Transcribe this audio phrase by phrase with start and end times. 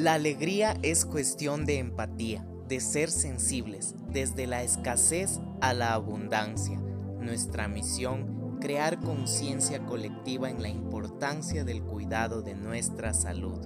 [0.00, 6.78] La alegría es cuestión de empatía, de ser sensibles, desde la escasez a la abundancia.
[6.78, 13.58] Nuestra misión, crear conciencia colectiva en la importancia del cuidado de nuestra salud.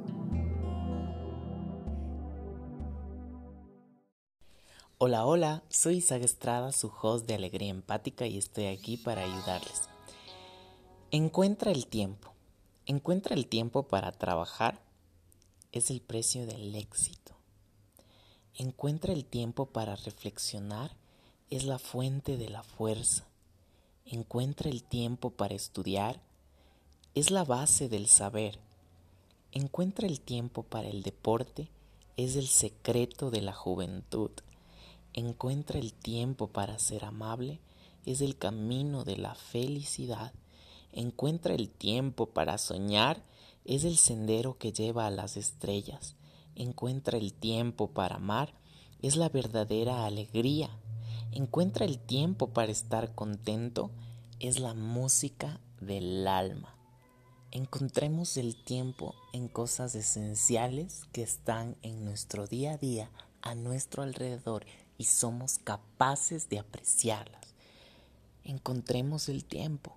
[4.98, 9.82] Hola, hola, soy Isaac Estrada, su host de Alegría Empática y estoy aquí para ayudarles.
[11.12, 12.32] Encuentra el tiempo.
[12.86, 14.83] Encuentra el tiempo para trabajar
[15.74, 17.34] es el precio del éxito.
[18.54, 20.92] Encuentra el tiempo para reflexionar
[21.50, 23.26] es la fuente de la fuerza.
[24.06, 26.20] Encuentra el tiempo para estudiar
[27.16, 28.60] es la base del saber.
[29.50, 31.68] Encuentra el tiempo para el deporte
[32.16, 34.30] es el secreto de la juventud.
[35.12, 37.58] Encuentra el tiempo para ser amable
[38.06, 40.32] es el camino de la felicidad.
[40.92, 43.20] Encuentra el tiempo para soñar
[43.64, 46.16] es el sendero que lleva a las estrellas.
[46.54, 48.52] Encuentra el tiempo para amar.
[49.00, 50.70] Es la verdadera alegría.
[51.32, 53.90] Encuentra el tiempo para estar contento.
[54.38, 56.76] Es la música del alma.
[57.50, 63.10] Encontremos el tiempo en cosas esenciales que están en nuestro día a día,
[63.42, 64.66] a nuestro alrededor,
[64.98, 67.54] y somos capaces de apreciarlas.
[68.44, 69.96] Encontremos el tiempo